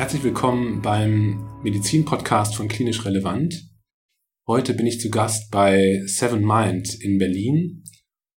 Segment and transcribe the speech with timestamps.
[0.00, 3.66] Herzlich willkommen beim Medizin-Podcast von Klinisch Relevant.
[4.46, 7.84] Heute bin ich zu Gast bei Seven Mind in Berlin.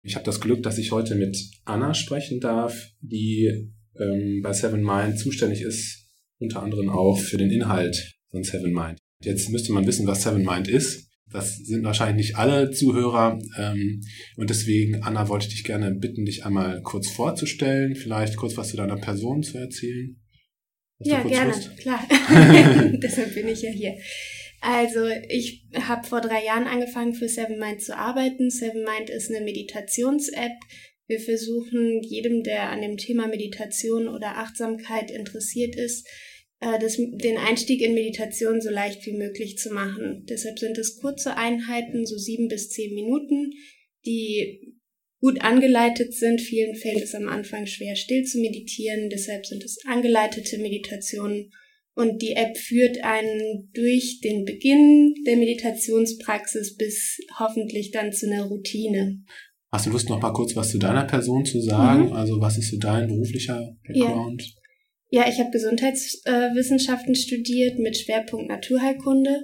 [0.02, 4.82] Ich habe das Glück, dass ich heute mit Anna sprechen darf, die ähm, bei Seven
[4.82, 8.98] Mind zuständig ist, unter anderem auch für den Inhalt von Seven Mind.
[9.24, 11.12] Jetzt müsste man wissen, was Seven Mind ist.
[11.30, 13.38] Das sind wahrscheinlich nicht alle Zuhörer.
[13.60, 14.02] Ähm,
[14.36, 18.70] und deswegen, Anna, wollte ich dich gerne bitten, dich einmal kurz vorzustellen, vielleicht kurz was
[18.70, 20.21] zu deiner Person zu erzählen.
[21.04, 21.78] Ja, gerne, Lust?
[21.78, 22.08] klar.
[22.94, 23.96] Deshalb bin ich ja hier.
[24.62, 28.52] Also ich habe vor drei Jahren angefangen für Seven Mind zu arbeiten.
[28.52, 30.54] Seven Mind ist eine Meditations-App.
[31.08, 36.08] Wir versuchen jedem, der an dem Thema Meditation oder Achtsamkeit interessiert ist,
[36.60, 40.26] äh, das, den Einstieg in Meditation so leicht wie möglich zu machen.
[40.30, 43.52] Deshalb sind es kurze Einheiten, so sieben bis zehn Minuten,
[44.06, 44.76] die
[45.22, 46.42] gut angeleitet sind.
[46.42, 49.10] Vielen fällt es am Anfang schwer, still zu meditieren.
[49.10, 51.52] Deshalb sind es angeleitete Meditationen.
[51.94, 58.46] Und die App führt einen durch den Beginn der Meditationspraxis bis hoffentlich dann zu einer
[58.46, 59.24] Routine.
[59.72, 62.08] Hast du Lust, noch mal kurz was zu deiner Person zu sagen?
[62.08, 62.14] Mhm.
[62.14, 64.42] Also was ist so dein beruflicher Background?
[64.42, 64.62] Ja.
[65.14, 69.42] Ja, ich habe Gesundheitswissenschaften studiert mit Schwerpunkt Naturheilkunde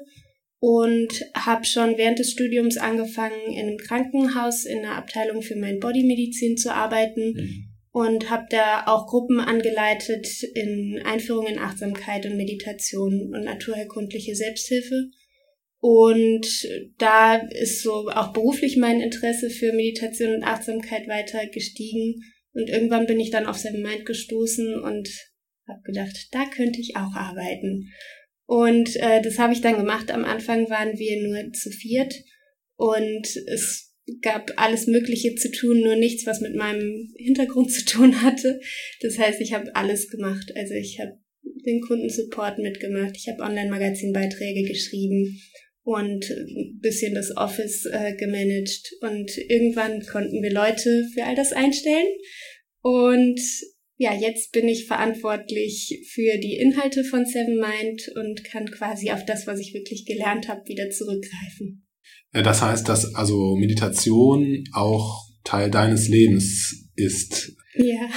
[0.60, 5.80] und habe schon während des Studiums angefangen, in einem Krankenhaus in einer Abteilung für mein
[5.80, 7.70] Bodymedizin zu arbeiten mhm.
[7.92, 15.10] und habe da auch Gruppen angeleitet in Einführung in Achtsamkeit und Meditation und naturheilkundliche Selbsthilfe.
[15.80, 16.48] Und
[16.98, 22.24] da ist so auch beruflich mein Interesse für Meditation und Achtsamkeit weiter gestiegen.
[22.54, 25.08] Und irgendwann bin ich dann auf Seven Mind gestoßen und
[25.68, 27.92] habe gedacht, da könnte ich auch arbeiten.
[28.48, 30.10] Und äh, das habe ich dann gemacht.
[30.10, 32.16] Am Anfang waren wir nur zu viert
[32.78, 38.22] und es gab alles Mögliche zu tun, nur nichts, was mit meinem Hintergrund zu tun
[38.22, 38.60] hatte.
[39.02, 40.52] Das heißt, ich habe alles gemacht.
[40.56, 41.20] Also ich habe
[41.66, 45.42] den Kundensupport mitgemacht, ich habe Online-Magazin-Beiträge geschrieben
[45.84, 48.94] und ein bisschen das Office äh, gemanagt.
[49.02, 52.08] Und irgendwann konnten wir Leute für all das einstellen.
[52.82, 53.42] Und
[53.98, 59.26] ja, jetzt bin ich verantwortlich für die Inhalte von Seven Mind und kann quasi auf
[59.26, 61.84] das, was ich wirklich gelernt habe, wieder zurückgreifen.
[62.32, 67.54] Das heißt, dass also Meditation auch Teil deines Lebens ist.
[67.76, 68.08] Ja.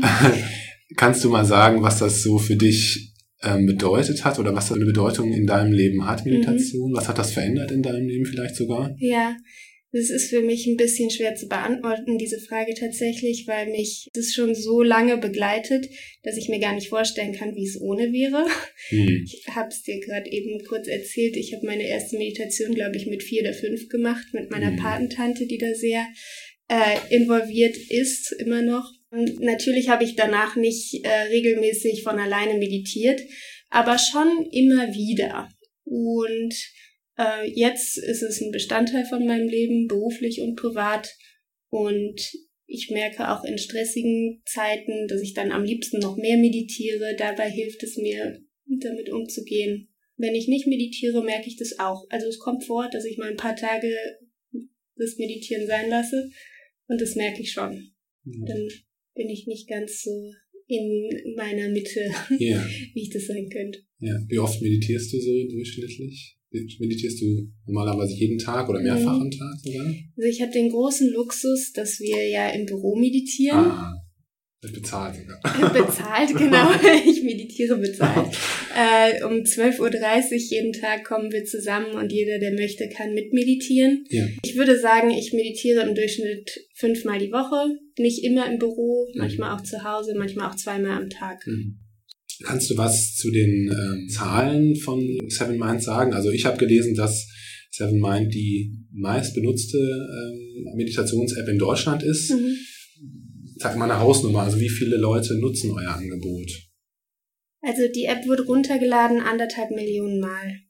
[0.96, 4.76] Kannst du mal sagen, was das so für dich ähm, bedeutet hat oder was das
[4.76, 6.92] eine Bedeutung in deinem Leben hat, Meditation?
[6.92, 6.96] Mhm.
[6.96, 8.94] Was hat das verändert in deinem Leben vielleicht sogar?
[8.98, 9.36] Ja,
[9.92, 14.32] das ist für mich ein bisschen schwer zu beantworten, diese Frage tatsächlich, weil mich das
[14.32, 15.88] schon so lange begleitet,
[16.22, 18.46] dass ich mir gar nicht vorstellen kann, wie es ohne wäre.
[18.90, 19.24] Mhm.
[19.24, 21.36] Ich habe es dir gerade eben kurz erzählt.
[21.36, 24.76] Ich habe meine erste Meditation, glaube ich, mit vier oder fünf gemacht, mit meiner mhm.
[24.76, 26.06] Patentante, die da sehr
[26.68, 28.88] äh, involviert ist, immer noch.
[29.10, 33.20] Und natürlich habe ich danach nicht äh, regelmäßig von alleine meditiert,
[33.70, 35.48] aber schon immer wieder.
[35.84, 36.54] Und
[37.20, 41.08] äh, jetzt ist es ein Bestandteil von meinem Leben, beruflich und privat.
[41.68, 42.20] Und
[42.66, 47.14] ich merke auch in stressigen Zeiten, dass ich dann am liebsten noch mehr meditiere.
[47.18, 49.88] Dabei hilft es mir, damit umzugehen.
[50.16, 52.06] Wenn ich nicht meditiere, merke ich das auch.
[52.10, 53.94] Also es kommt vor, dass ich mal ein paar Tage
[54.96, 56.30] das Meditieren sein lasse.
[56.86, 57.92] Und das merke ich schon.
[58.24, 58.46] Ja.
[58.46, 58.68] Dann
[59.14, 60.32] bin ich nicht ganz so
[60.66, 62.00] in meiner Mitte,
[62.38, 62.64] ja.
[62.94, 63.80] wie ich das sein könnte.
[63.98, 64.16] Ja.
[64.28, 66.39] Wie oft meditierst du so durchschnittlich?
[66.52, 69.22] Meditierst du normalerweise jeden Tag oder mehrfach mhm.
[69.22, 69.86] am Tag sogar?
[70.16, 73.66] Also ich habe den großen Luxus, dass wir ja im Büro meditieren.
[73.66, 73.94] Ah,
[74.60, 75.40] bezahlt sogar.
[75.72, 76.70] Bezahlt, genau.
[77.06, 78.36] Ich meditiere bezahlt.
[78.76, 84.04] äh, um 12.30 Uhr jeden Tag kommen wir zusammen und jeder, der möchte, kann mitmeditieren.
[84.08, 84.26] Ja.
[84.44, 87.78] Ich würde sagen, ich meditiere im Durchschnitt fünfmal die Woche.
[87.96, 89.18] Nicht immer im Büro, mhm.
[89.20, 91.46] manchmal auch zu Hause, manchmal auch zweimal am Tag.
[91.46, 91.78] Mhm.
[92.44, 96.14] Kannst du was zu den ähm, Zahlen von Seven Mind sagen?
[96.14, 97.28] Also ich habe gelesen, dass
[97.70, 102.30] Seven Mind die meist benutzte ähm, Meditations-App in Deutschland ist.
[102.30, 102.56] Mhm.
[103.56, 106.50] Sag mal eine Hausnummer, also wie viele Leute nutzen euer Angebot?
[107.60, 110.60] Also die App wird runtergeladen anderthalb Millionen Mal.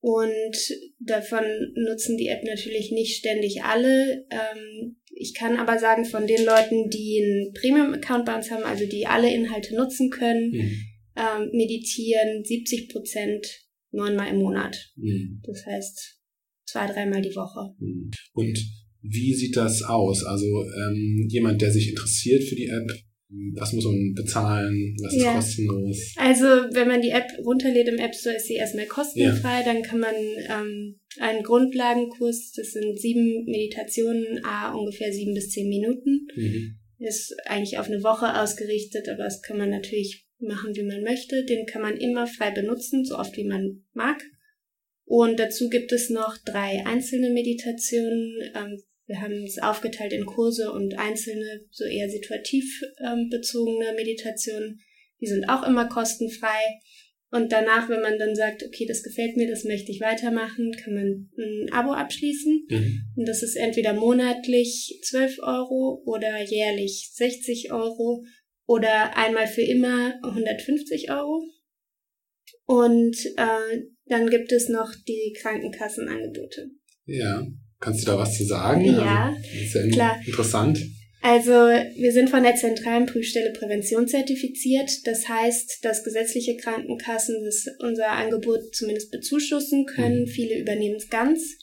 [0.00, 0.56] Und
[0.98, 1.44] davon
[1.74, 4.24] nutzen die App natürlich nicht ständig alle.
[4.30, 8.86] Ähm, ich kann aber sagen, von den Leuten, die einen Premium-Account bei uns haben, also
[8.86, 13.46] die alle Inhalte nutzen können, mhm ähm, meditieren 70 Prozent
[13.90, 14.76] neunmal im Monat.
[14.96, 15.40] Mhm.
[15.44, 16.20] Das heißt
[16.66, 17.74] zwei, dreimal die Woche.
[17.78, 18.10] Mhm.
[18.32, 18.58] Und
[19.02, 20.24] wie sieht das aus?
[20.24, 22.90] Also ähm, jemand, der sich interessiert für die App,
[23.54, 24.96] was muss man bezahlen?
[25.02, 25.34] Was ist ja.
[25.34, 26.14] kostenlos?
[26.16, 29.60] Also wenn man die App runterlädt im App Store, ist sie erstmal kostenfrei.
[29.60, 29.64] Ja.
[29.64, 35.68] Dann kann man ähm, einen Grundlagenkurs, das sind sieben Meditationen, a ungefähr sieben bis zehn
[35.68, 36.26] Minuten.
[36.36, 36.76] Mhm.
[36.98, 41.44] Ist eigentlich auf eine Woche ausgerichtet, aber das kann man natürlich machen, wie man möchte.
[41.44, 44.22] Den kann man immer frei benutzen, so oft wie man mag.
[45.04, 48.34] Und dazu gibt es noch drei einzelne Meditationen.
[48.54, 52.64] Ähm, wir haben es aufgeteilt in Kurse und einzelne, so eher situativ
[53.04, 54.80] ähm, bezogene Meditationen.
[55.20, 56.80] Die sind auch immer kostenfrei.
[57.30, 60.94] Und danach, wenn man dann sagt, okay, das gefällt mir, das möchte ich weitermachen, kann
[60.94, 62.66] man ein Abo abschließen.
[62.68, 63.00] Mhm.
[63.16, 68.22] Und das ist entweder monatlich 12 Euro oder jährlich 60 Euro
[68.66, 71.42] oder einmal für immer 150 Euro.
[72.64, 76.70] Und äh, dann gibt es noch die Krankenkassenangebote.
[77.06, 77.46] Ja,
[77.80, 78.84] kannst du da was zu sagen?
[78.84, 80.20] Ja, also, ja klar.
[80.24, 80.78] Interessant.
[81.24, 84.90] Also wir sind von der zentralen Prüfstelle Prävention zertifiziert.
[85.06, 90.22] Das heißt, dass gesetzliche Krankenkassen das, unser Angebot zumindest bezuschussen können.
[90.22, 90.26] Mhm.
[90.26, 91.58] Viele übernehmen es ganz.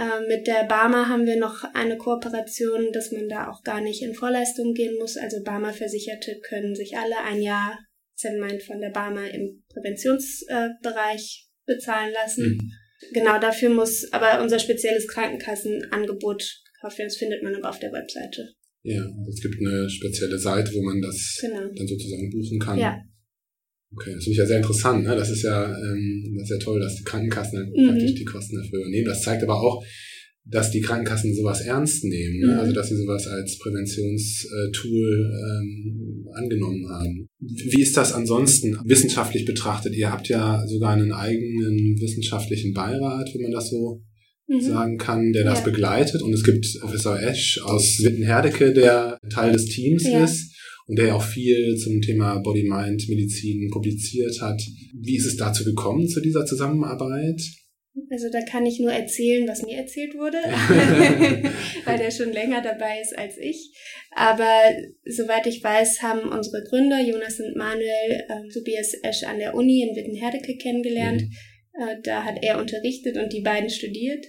[0.00, 4.02] Äh, mit der Barmer haben wir noch eine Kooperation, dass man da auch gar nicht
[4.02, 5.18] in Vorleistung gehen muss.
[5.18, 7.78] Also Barmer-Versicherte können sich alle ein Jahr
[8.16, 12.44] Zenmind von der Barmer im Präventionsbereich äh, bezahlen lassen.
[12.44, 12.72] Mhm.
[13.12, 17.08] Genau dafür muss aber unser spezielles Krankenkassenangebot gekauft werden.
[17.08, 18.54] Das findet man aber auf der Webseite.
[18.82, 21.60] Ja, also es gibt eine spezielle Seite, wo man das genau.
[21.60, 22.78] dann sozusagen buchen kann.
[22.78, 22.98] Ja.
[23.92, 25.04] Okay, das finde ich ja sehr interessant.
[25.04, 25.16] Ne?
[25.16, 27.88] Das ist ja, ähm, das ist ja toll, dass die Krankenkassen dann mhm.
[27.88, 29.06] praktisch die Kosten dafür übernehmen.
[29.06, 29.84] Das zeigt aber auch,
[30.44, 32.38] dass die Krankenkassen sowas ernst nehmen.
[32.38, 32.52] Ne?
[32.52, 32.58] Mhm.
[32.60, 37.28] Also dass sie sowas als Präventionstool ähm, angenommen haben.
[37.40, 39.94] Wie ist das ansonsten wissenschaftlich betrachtet?
[39.94, 44.02] Ihr habt ja sogar einen eigenen wissenschaftlichen Beirat, wenn man das so
[44.46, 44.60] mhm.
[44.60, 45.64] sagen kann, der das ja.
[45.64, 46.22] begleitet.
[46.22, 50.24] Und es gibt Professor Esch aus Wittenherdecke, der Teil des Teams ja.
[50.24, 50.54] ist
[50.90, 54.60] und der ja auch viel zum Thema Body-Mind-Medizin publiziert hat.
[54.92, 57.40] Wie ist es dazu gekommen, zu dieser Zusammenarbeit?
[58.10, 60.38] Also da kann ich nur erzählen, was mir erzählt wurde,
[61.84, 63.72] weil der schon länger dabei ist als ich.
[64.16, 64.62] Aber
[65.04, 69.82] soweit ich weiß, haben unsere Gründer, Jonas und Manuel, äh, Tobias Esch an der Uni
[69.82, 71.22] in Wittenherdecke kennengelernt.
[71.22, 71.82] Mhm.
[71.82, 74.26] Äh, da hat er unterrichtet und die beiden studiert.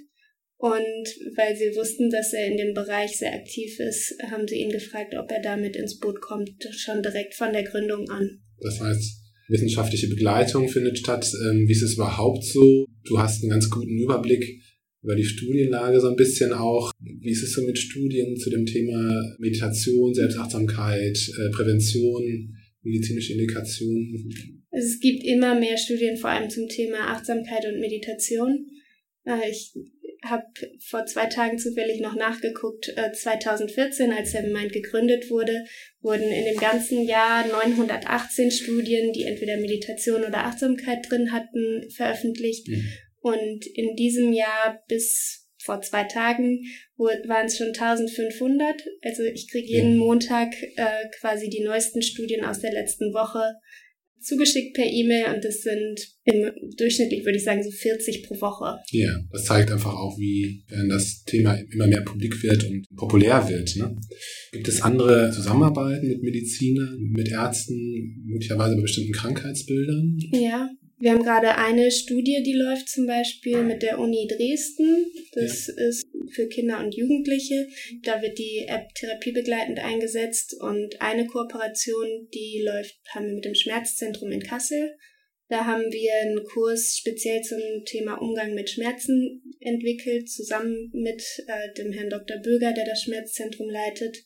[0.61, 4.69] Und weil sie wussten, dass er in dem Bereich sehr aktiv ist, haben sie ihn
[4.69, 8.43] gefragt, ob er damit ins Boot kommt, schon direkt von der Gründung an.
[8.59, 11.27] Das heißt, wissenschaftliche Begleitung findet statt.
[11.33, 12.85] Ähm, wie ist es überhaupt so?
[13.05, 14.61] Du hast einen ganz guten Überblick
[15.01, 16.91] über die Studienlage so ein bisschen auch.
[16.99, 24.29] Wie ist es so mit Studien zu dem Thema Meditation, Selbstachtsamkeit, äh, Prävention, medizinische Indikationen?
[24.69, 28.67] Es gibt immer mehr Studien, vor allem zum Thema Achtsamkeit und Meditation.
[29.25, 29.73] Äh, ich
[30.23, 30.43] habe
[30.79, 32.93] vor zwei Tagen zufällig noch nachgeguckt.
[33.13, 35.65] 2014, äh, als Seven Mind gegründet wurde,
[36.01, 42.67] wurden in dem ganzen Jahr 918 Studien, die entweder Meditation oder Achtsamkeit drin hatten, veröffentlicht.
[42.67, 42.83] Mhm.
[43.19, 46.63] Und in diesem Jahr bis vor zwei Tagen
[46.97, 48.83] waren es schon 1500.
[49.03, 53.55] Also ich kriege jeden Montag äh, quasi die neuesten Studien aus der letzten Woche
[54.21, 58.79] zugeschickt per E-Mail und das sind im durchschnittlich würde ich sagen so 40 pro Woche.
[58.91, 63.47] Ja, das zeigt einfach auch, wie wenn das Thema immer mehr publik wird und populär
[63.49, 63.75] wird.
[63.75, 63.95] Ne?
[64.51, 70.17] Gibt es andere Zusammenarbeiten mit Medizinern, mit Ärzten, möglicherweise bei bestimmten Krankheitsbildern?
[70.33, 70.69] Ja,
[71.01, 75.07] wir haben gerade eine Studie, die läuft zum Beispiel mit der Uni Dresden.
[75.33, 75.87] Das ja.
[75.87, 77.67] ist für Kinder und Jugendliche.
[78.03, 83.55] Da wird die App therapiebegleitend eingesetzt und eine Kooperation, die läuft, haben wir mit dem
[83.55, 84.97] Schmerzzentrum in Kassel.
[85.49, 91.73] Da haben wir einen Kurs speziell zum Thema Umgang mit Schmerzen entwickelt, zusammen mit äh,
[91.77, 92.37] dem Herrn Dr.
[92.37, 94.25] Böger, der das Schmerzzentrum leitet.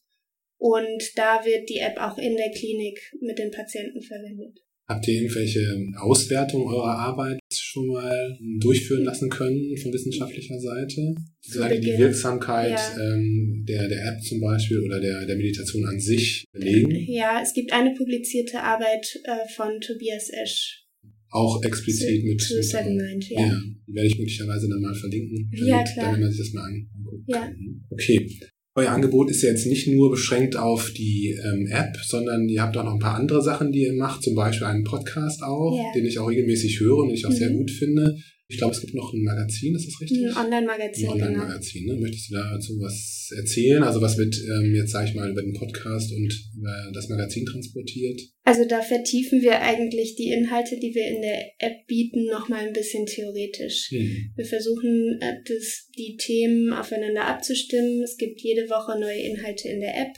[0.57, 4.64] Und da wird die App auch in der Klinik mit den Patienten verwendet.
[4.87, 5.61] Habt ihr irgendwelche
[5.97, 11.15] Auswertungen eurer Arbeit schon mal durchführen lassen können von wissenschaftlicher Seite?
[11.41, 12.97] Sozusagen die Wirksamkeit ja.
[13.01, 16.91] ähm, der, der App zum Beispiel oder der, der Meditation an sich belegen?
[17.07, 20.83] Ja, es gibt eine publizierte Arbeit äh, von Tobias Esch.
[21.31, 23.39] Auch explizit zu, mit, zu Seven Mind, ja.
[23.39, 23.61] ja.
[23.87, 26.05] Die werde ich möglicherweise dann mal verlinken, damit, ja, klar.
[26.05, 27.23] damit man sich das mal anguckt.
[27.27, 27.51] Ja.
[27.89, 28.39] Okay.
[28.77, 32.75] Euer Angebot ist ja jetzt nicht nur beschränkt auf die ähm, App, sondern ihr habt
[32.75, 35.93] auch noch ein paar andere Sachen, die ihr macht, zum Beispiel einen Podcast auch, yeah.
[35.95, 37.35] den ich auch regelmäßig höre und den ich auch mhm.
[37.35, 38.17] sehr gut finde.
[38.47, 40.23] Ich glaube, es gibt noch ein Magazin, ist das richtig?
[40.23, 41.09] Ein Online-Magazin.
[41.09, 41.25] Ein genau.
[41.25, 41.95] Online-Magazin, ne?
[41.95, 43.81] Möchtest du dazu was erzählen?
[43.81, 47.43] Also was wird ähm, jetzt, sage ich mal, über den Podcast und über das Magazin
[47.45, 48.21] transportiert?
[48.43, 52.73] Also da vertiefen wir eigentlich die Inhalte, die wir in der App bieten, nochmal ein
[52.73, 53.89] bisschen theoretisch.
[53.89, 54.31] Hm.
[54.35, 58.03] Wir versuchen, äh, das, die Themen aufeinander abzustimmen.
[58.03, 60.15] Es gibt jede Woche neue Inhalte in der App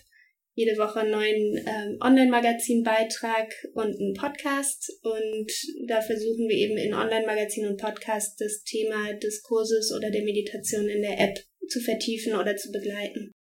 [0.57, 4.91] jede Woche einen neuen ähm, Online-Magazin-Beitrag und einen Podcast.
[5.03, 5.51] Und
[5.87, 10.89] da versuchen wir eben in Online-Magazin und Podcast das Thema des Kurses oder der Meditation
[10.89, 11.37] in der App
[11.69, 13.33] zu vertiefen oder zu begleiten.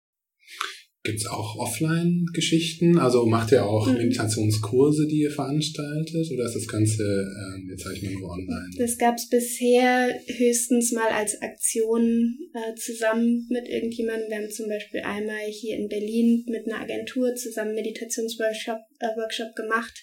[1.06, 2.98] Gibt es auch Offline-Geschichten?
[2.98, 3.98] Also macht ihr auch mhm.
[3.98, 6.32] Meditationskurse, die ihr veranstaltet?
[6.32, 8.72] Oder ist das Ganze, ähm, jetzt sage ich mal, nur online?
[8.80, 14.30] Das gab es bisher höchstens mal als Aktion äh, zusammen mit irgendjemandem.
[14.30, 19.56] Wir haben zum Beispiel einmal hier in Berlin mit einer Agentur zusammen Meditationsworkshop äh, Workshop
[19.56, 19.94] gemacht.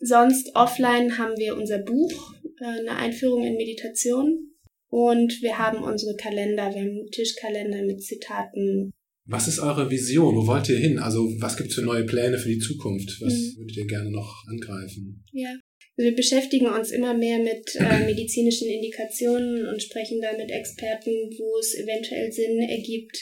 [0.00, 4.52] Sonst offline haben wir unser Buch, äh, eine Einführung in Meditation.
[4.88, 8.92] Und wir haben unsere Kalender, wir haben Tischkalender mit Zitaten
[9.26, 10.36] was ist eure Vision?
[10.36, 10.98] Wo wollt ihr hin?
[10.98, 13.20] Also was gibt es für neue Pläne für die Zukunft?
[13.20, 13.58] Was mhm.
[13.58, 15.24] würdet ihr gerne noch angreifen?
[15.32, 15.54] Ja,
[15.96, 21.58] wir beschäftigen uns immer mehr mit äh, medizinischen Indikationen und sprechen da mit Experten, wo
[21.58, 23.16] es eventuell Sinn ergibt,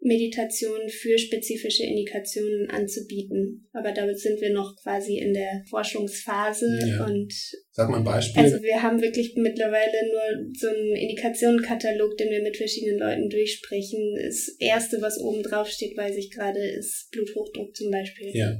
[0.00, 3.68] Meditation für spezifische Indikationen anzubieten.
[3.72, 7.04] Aber damit sind wir noch quasi in der Forschungsphase ja.
[7.04, 7.32] und
[7.72, 8.42] Sag mal ein Beispiel.
[8.42, 14.16] Also wir haben wirklich mittlerweile nur so einen Indikationenkatalog, den wir mit verschiedenen Leuten durchsprechen.
[14.22, 18.30] Das erste, was oben drauf steht, weiß ich gerade, ist Bluthochdruck zum Beispiel.
[18.34, 18.56] Ja.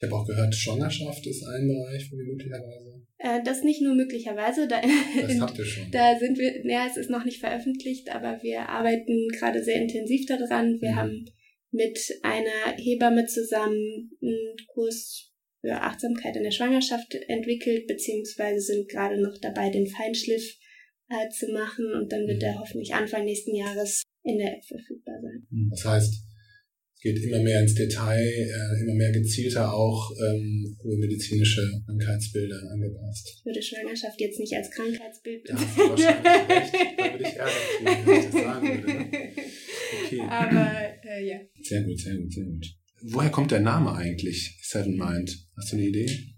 [0.00, 3.02] Ich habe auch gehört, Schwangerschaft ist ein Bereich, wo wir möglicherweise.
[3.18, 5.90] Äh, das nicht nur möglicherweise, da, das habt ihr schon.
[5.90, 10.24] da sind wir, naja, es ist noch nicht veröffentlicht, aber wir arbeiten gerade sehr intensiv
[10.24, 10.80] daran.
[10.80, 10.96] Wir mhm.
[10.96, 11.24] haben
[11.70, 15.30] mit einer Hebamme zusammen einen Kurs
[15.60, 20.56] für Achtsamkeit in der Schwangerschaft entwickelt, beziehungsweise sind gerade noch dabei, den Feinschliff
[21.10, 22.48] äh, zu machen und dann wird mhm.
[22.48, 25.46] er hoffentlich Anfang nächsten Jahres in der App verfügbar sein.
[25.70, 26.29] Das heißt,
[27.00, 33.36] geht immer mehr ins Detail, äh, immer mehr gezielter auch ähm, medizinische Krankheitsbilder angepasst.
[33.38, 35.60] Ich würde Schwangerschaft jetzt nicht als Krankheitsbild recht.
[35.60, 36.02] Da würde
[37.22, 38.86] ich ärgern, wenn ich das sagen würde.
[38.86, 39.32] Ne?
[40.04, 40.20] Okay.
[40.20, 40.70] Aber
[41.04, 41.40] äh, ja.
[41.62, 42.66] Sehr gut, sehr gut, sehr gut.
[43.02, 45.48] Woher kommt der Name eigentlich, Seven Mind?
[45.56, 46.29] Hast du eine Idee?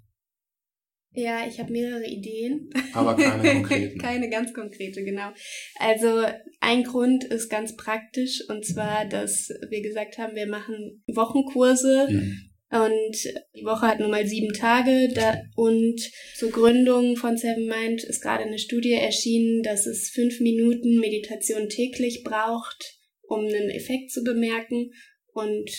[1.14, 2.70] Ja, ich habe mehrere Ideen.
[2.94, 3.98] Aber keine konkrete.
[3.98, 5.30] keine ganz konkrete, genau.
[5.78, 6.24] Also
[6.60, 12.08] ein Grund ist ganz praktisch und zwar, dass wir gesagt haben, wir machen Wochenkurse.
[12.10, 12.48] Mhm.
[12.70, 13.16] Und
[13.54, 16.00] die Woche hat nun mal sieben Tage da, und
[16.34, 21.68] zur Gründung von Seven Mind ist gerade eine Studie erschienen, dass es fünf Minuten Meditation
[21.68, 24.90] täglich braucht, um einen Effekt zu bemerken.
[25.34, 25.70] Und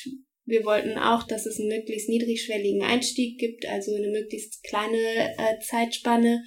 [0.46, 4.98] wir wollten auch, dass es einen möglichst niedrigschwelligen Einstieg gibt, also eine möglichst kleine
[5.38, 6.44] äh, Zeitspanne.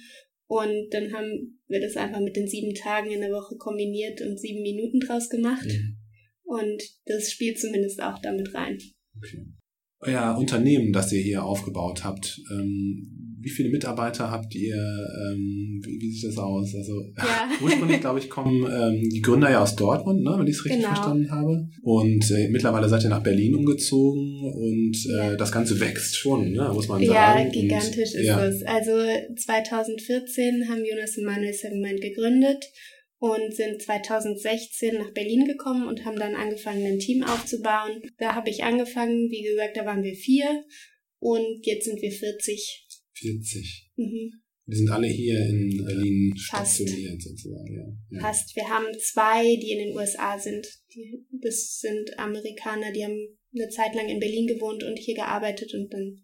[0.47, 4.39] Und dann haben wir das einfach mit den sieben Tagen in der Woche kombiniert und
[4.39, 5.65] sieben Minuten draus gemacht.
[5.65, 5.97] Mhm.
[6.43, 8.77] Und das spielt zumindest auch damit rein.
[9.17, 9.45] Okay.
[9.99, 14.75] Euer Unternehmen, das ihr hier aufgebaut habt, ähm, wie viele Mitarbeiter habt ihr?
[14.75, 16.73] Ähm, wie, wie, sieht das aus?
[16.75, 17.49] Also ja.
[17.61, 20.81] ursprünglich, glaube ich, kommen ähm, die Gründer ja aus Dortmund, ne, wenn ich es richtig
[20.81, 20.95] genau.
[20.95, 21.69] verstanden habe.
[21.83, 26.71] Und äh, mittlerweile seid ihr nach Berlin umgezogen und äh, das Ganze wächst schon, ne,
[26.73, 27.13] muss man sagen.
[27.13, 28.43] Ja, gigantisch und, ist ja.
[28.43, 28.63] es.
[28.63, 28.91] Also
[29.35, 32.65] 2014 haben Jonas und Manuel Sevenmind gegründet
[33.19, 38.01] und sind 2016 nach Berlin gekommen und haben dann angefangen, ein Team aufzubauen.
[38.17, 40.63] Da habe ich angefangen, wie gesagt, da waren wir vier
[41.19, 42.86] und jetzt sind wir 40
[43.19, 43.91] 40.
[43.95, 44.31] Mhm.
[44.69, 47.73] Die sind alle hier in Berlin stationiert sozusagen.
[47.73, 48.17] Ja.
[48.17, 48.19] ja.
[48.19, 48.53] Fast.
[48.55, 50.67] Wir haben zwei, die in den USA sind.
[50.93, 55.73] Die, das sind Amerikaner, die haben eine Zeit lang in Berlin gewohnt und hier gearbeitet
[55.73, 56.17] und dann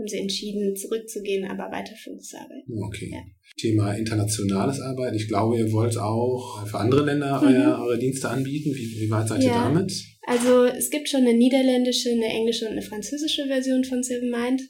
[0.00, 2.72] haben sie entschieden, zurückzugehen, aber weiter für uns zu arbeiten.
[2.86, 3.10] Okay.
[3.12, 3.22] Ja.
[3.58, 5.16] Thema internationales Arbeiten.
[5.16, 7.48] Ich glaube, ihr wollt auch für andere Länder mhm.
[7.48, 8.74] eure, eure, Dienste anbieten.
[8.74, 9.48] Wie, wie weit seid ja.
[9.48, 9.92] ihr damit?
[10.26, 14.62] Also es gibt schon eine niederländische, eine englische und eine französische Version von Seven Mind.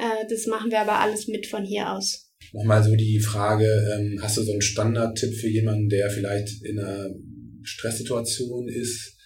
[0.00, 2.32] Äh, das machen wir aber alles mit von hier aus.
[2.52, 6.78] Nochmal so die Frage, ähm, hast du so einen Standardtipp für jemanden, der vielleicht in
[6.78, 7.10] einer
[7.62, 9.16] Stresssituation ist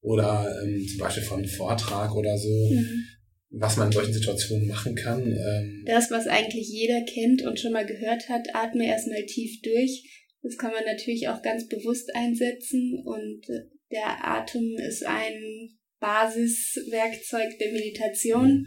[0.00, 3.04] oder ähm, zum Beispiel von einem Vortrag oder so, mhm.
[3.50, 5.20] was man in solchen Situationen machen kann?
[5.20, 10.08] Ähm, das, was eigentlich jeder kennt und schon mal gehört hat, atme erstmal tief durch.
[10.42, 17.58] Das kann man natürlich auch ganz bewusst einsetzen und äh, der Atem ist ein Basiswerkzeug
[17.60, 18.62] der Meditation.
[18.62, 18.66] Mhm.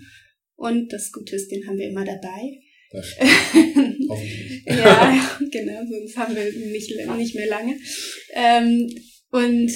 [0.56, 2.60] Und das Gute ist, den haben wir immer dabei.
[2.92, 3.16] Das
[4.66, 7.76] ja, genau, sonst haben wir nicht, nicht mehr lange.
[8.34, 8.90] Ähm,
[9.32, 9.72] und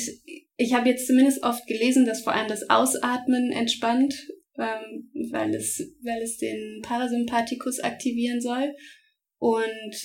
[0.58, 4.14] ich habe jetzt zumindest oft gelesen, dass vor allem das Ausatmen entspannt,
[4.58, 8.74] ähm, weil, es, weil es den Parasympathikus aktivieren soll.
[9.38, 9.96] Und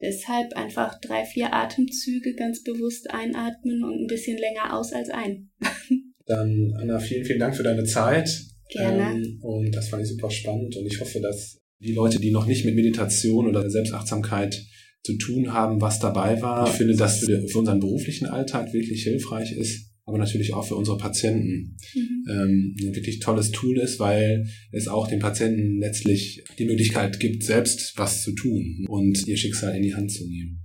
[0.00, 5.50] deshalb einfach drei, vier Atemzüge ganz bewusst einatmen und ein bisschen länger aus als ein.
[6.26, 8.30] Dann, Anna, vielen, vielen Dank für deine Zeit.
[8.70, 9.16] Gerne.
[9.16, 12.46] Ähm, und das fand ich super spannend und ich hoffe, dass die Leute, die noch
[12.46, 14.64] nicht mit Meditation oder Selbstachtsamkeit
[15.02, 16.66] zu tun haben, was dabei war.
[16.66, 20.76] Ich finde, dass für, für unseren beruflichen Alltag wirklich hilfreich ist, aber natürlich auch für
[20.76, 22.24] unsere Patienten mhm.
[22.30, 27.42] ähm, ein wirklich tolles Tool ist, weil es auch den Patienten letztlich die Möglichkeit gibt,
[27.42, 30.60] selbst was zu tun und ihr Schicksal in die Hand zu nehmen.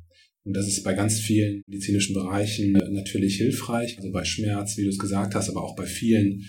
[0.46, 4.90] Und das ist bei ganz vielen medizinischen Bereichen natürlich hilfreich, also bei Schmerz, wie du
[4.90, 6.46] es gesagt hast, aber auch bei vielen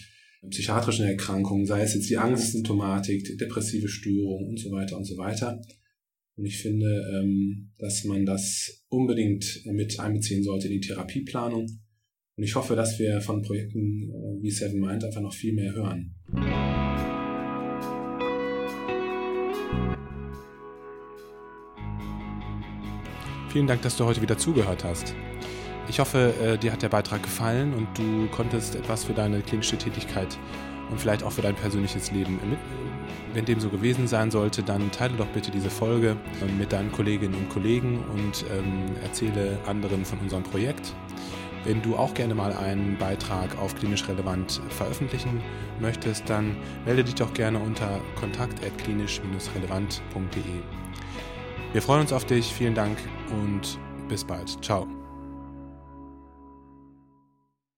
[0.48, 5.16] psychiatrischen Erkrankungen, sei es jetzt die Angstsymptomatik, die depressive Störung und so weiter und so
[5.18, 5.60] weiter.
[6.36, 11.66] Und ich finde, ähm, dass man das unbedingt mit einbeziehen sollte in die Therapieplanung.
[12.36, 15.74] Und ich hoffe, dass wir von Projekten äh, wie Seven Mind einfach noch viel mehr
[15.74, 16.14] hören.
[23.50, 25.14] Vielen Dank, dass du heute wieder zugehört hast.
[25.90, 29.76] Ich hoffe, äh, dir hat der Beitrag gefallen und du konntest etwas für deine klinische
[29.76, 30.38] Tätigkeit
[30.88, 32.60] und vielleicht auch für dein persönliches Leben mit.
[33.34, 36.92] Wenn dem so gewesen sein sollte, dann teile doch bitte diese Folge ähm, mit deinen
[36.92, 40.94] Kolleginnen und Kollegen und ähm, erzähle anderen von unserem Projekt.
[41.64, 45.42] Wenn du auch gerne mal einen Beitrag auf klinisch relevant veröffentlichen
[45.80, 46.56] möchtest, dann
[46.86, 50.42] melde dich doch gerne unter kontakt.klinisch-relevant.de.
[51.72, 52.96] Wir freuen uns auf dich, vielen Dank
[53.32, 53.76] und
[54.08, 54.64] bis bald.
[54.64, 54.86] Ciao.